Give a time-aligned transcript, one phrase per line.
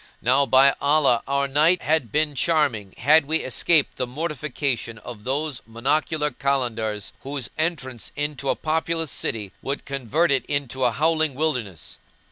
[0.19, 5.61] Now by Allah, our night had been charming had we escaped the mortification of those
[5.69, 11.99] monocular Kalandars whose entrance into a populous city would convert it into a howling wilderness."